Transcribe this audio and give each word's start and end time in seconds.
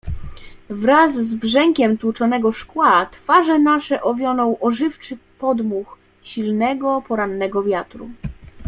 "Wraz 0.69 1.15
z 1.15 1.35
brzękiem 1.35 1.97
tłuczonego 1.97 2.51
szkła 2.51 3.05
twarze 3.05 3.59
nasze 3.59 4.01
owionął 4.01 4.57
ożywczy 4.61 5.17
podmuch 5.39 5.97
silnego, 6.21 7.03
porannego 7.07 7.63
wiatru." 7.63 8.09